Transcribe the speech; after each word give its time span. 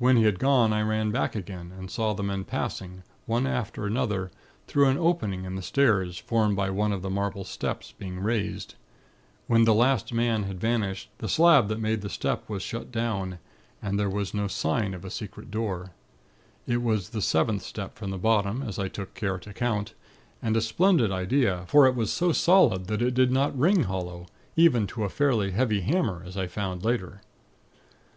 "When 0.00 0.16
he 0.16 0.24
had 0.24 0.40
gone, 0.40 0.72
I 0.72 0.82
ran 0.82 1.12
back 1.12 1.36
again, 1.36 1.70
and 1.78 1.88
saw 1.88 2.14
the 2.14 2.24
men 2.24 2.42
passing, 2.42 3.04
one 3.26 3.46
after 3.46 3.86
another, 3.86 4.32
through 4.66 4.88
an 4.88 4.98
opening 4.98 5.44
in 5.44 5.54
the 5.54 5.62
stairs, 5.62 6.18
formed 6.18 6.56
by 6.56 6.68
one 6.68 6.92
of 6.92 7.00
the 7.02 7.08
marble 7.10 7.44
steps 7.44 7.92
being 7.96 8.18
raised. 8.18 8.74
When 9.46 9.62
the 9.62 9.72
last 9.72 10.12
man 10.12 10.42
had 10.42 10.60
vanished, 10.60 11.10
the 11.18 11.28
slab 11.28 11.68
that 11.68 11.78
made 11.78 12.00
the 12.00 12.10
step 12.10 12.48
was 12.48 12.64
shut 12.64 12.90
down, 12.90 13.38
and 13.80 14.00
there 14.00 14.10
was 14.10 14.34
not 14.34 14.46
a 14.46 14.48
sign 14.48 14.94
of 14.94 15.02
the 15.02 15.12
secret 15.12 15.48
door. 15.48 15.92
It 16.66 16.82
was 16.82 17.10
the 17.10 17.22
seventh 17.22 17.62
step 17.62 17.96
from 17.96 18.10
the 18.10 18.18
bottom, 18.18 18.62
as 18.64 18.80
I 18.80 18.88
took 18.88 19.14
care 19.14 19.38
to 19.38 19.54
count: 19.54 19.94
and 20.42 20.56
a 20.56 20.60
splendid 20.60 21.12
idea; 21.12 21.66
for 21.68 21.86
it 21.86 21.94
was 21.94 22.12
so 22.12 22.32
solid 22.32 22.88
that 22.88 23.00
it 23.00 23.14
did 23.14 23.30
not 23.30 23.56
ring 23.56 23.84
hollow, 23.84 24.26
even 24.56 24.88
to 24.88 25.04
a 25.04 25.08
fairly 25.08 25.52
heavy 25.52 25.82
hammer, 25.82 26.24
as 26.26 26.36
I 26.36 26.48
found 26.48 26.84
later. 26.84 27.22